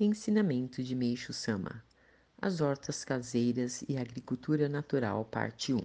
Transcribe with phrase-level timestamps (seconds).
[0.00, 1.82] Ensinamento de Meixo Sama
[2.40, 5.80] As hortas caseiras e agricultura natural, parte 1.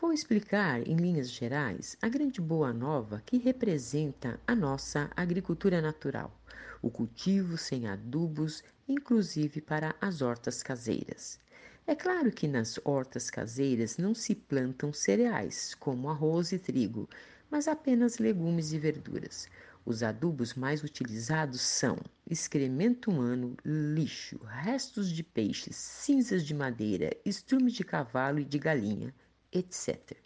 [0.00, 6.40] Vou explicar, em linhas gerais, a grande boa nova que representa a nossa agricultura natural,
[6.80, 11.40] o cultivo sem adubos, inclusive para as hortas caseiras.
[11.84, 17.08] É claro que nas hortas caseiras não se plantam cereais, como arroz e trigo,
[17.50, 19.48] mas apenas legumes e verduras.
[19.88, 21.96] Os adubos mais utilizados são
[22.28, 29.14] excremento humano, lixo, restos de peixes, cinzas de madeira, estrumes de cavalo e de galinha,
[29.52, 30.18] etc.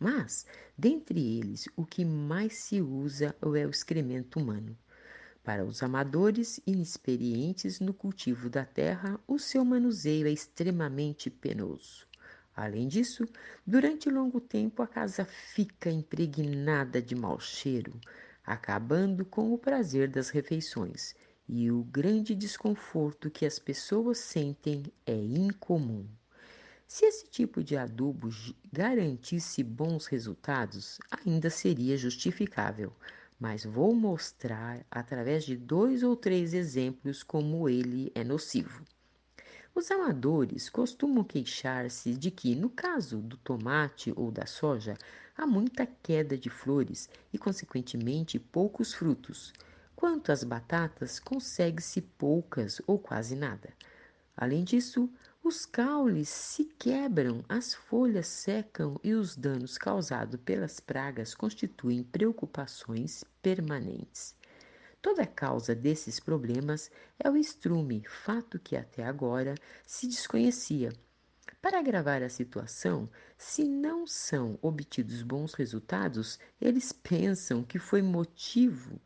[0.00, 0.46] Mas,
[0.78, 4.74] dentre eles, o que mais se usa é o excremento humano.
[5.44, 12.06] Para os amadores inexperientes no cultivo da terra, o seu manuseio é extremamente penoso.
[12.56, 13.26] Além disso,
[13.66, 18.00] durante longo tempo a casa fica impregnada de mau cheiro,
[18.44, 21.14] acabando com o prazer das refeições,
[21.48, 26.06] e o grande desconforto que as pessoas sentem é incomum.
[26.86, 28.28] Se esse tipo de adubo
[28.72, 32.92] garantisse bons resultados, ainda seria justificável,
[33.40, 38.84] mas vou mostrar através de dois ou três exemplos como ele é nocivo.
[39.74, 44.98] Os amadores costumam queixar-se de que, no caso do tomate ou da soja,
[45.34, 49.50] há muita queda de flores e, consequentemente, poucos frutos.
[49.96, 53.72] Quanto às batatas, consegue-se poucas ou quase nada.
[54.36, 55.08] Além disso,
[55.42, 63.24] os caules se quebram, as folhas secam e os danos causados pelas pragas constituem preocupações
[63.40, 64.36] permanentes.
[65.02, 66.88] Toda a causa desses problemas
[67.18, 70.92] é o estrume, fato que até agora se desconhecia.
[71.60, 79.00] Para agravar a situação, se não são obtidos bons resultados, eles pensam que foi motivo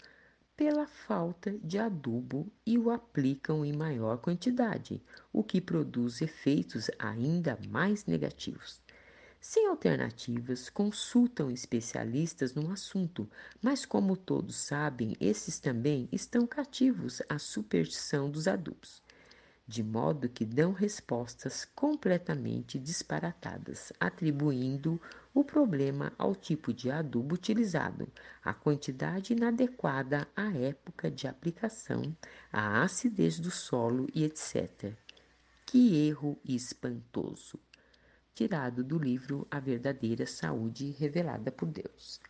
[0.54, 5.02] pela falta de adubo e o aplicam em maior quantidade,
[5.32, 8.82] o que produz efeitos ainda mais negativos.
[9.40, 13.28] Sem alternativas, consultam especialistas no assunto,
[13.62, 19.02] mas como todos sabem, esses também estão cativos à superstição dos adubos,
[19.68, 25.00] de modo que dão respostas completamente disparatadas, atribuindo
[25.34, 28.08] o problema ao tipo de adubo utilizado,
[28.42, 32.16] à quantidade inadequada, à época de aplicação,
[32.52, 34.94] à acidez do solo e etc.
[35.66, 37.60] Que erro espantoso!
[38.36, 42.20] Tirado do livro A Verdadeira Saúde Revelada por Deus.